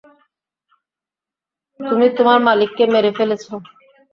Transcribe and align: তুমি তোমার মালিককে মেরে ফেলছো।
তুমি 1.79 2.07
তোমার 2.17 2.39
মালিককে 2.47 2.83
মেরে 2.93 3.11
ফেলছো। 3.17 3.53